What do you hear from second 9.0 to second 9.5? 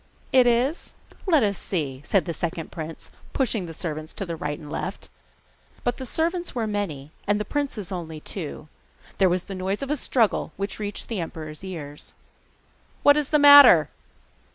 There was